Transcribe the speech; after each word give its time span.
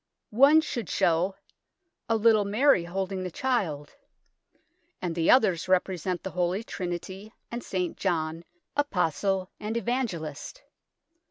One 0.33 0.61
should 0.61 0.89
show" 0.89 1.35
a 2.09 2.15
little 2.15 2.43
Mary 2.43 2.85
holding 2.85 3.21
the 3.21 3.29
Child," 3.29 3.93
and 4.99 5.13
the 5.13 5.29
others 5.29 5.67
represent 5.67 6.23
the 6.23 6.31
Holy 6.31 6.63
Trinity 6.63 7.31
and 7.51 7.63
St. 7.63 7.95
John, 7.97 8.43
Apostle 8.75 9.51
and 9.59 9.77
Evangelist. 9.77 10.63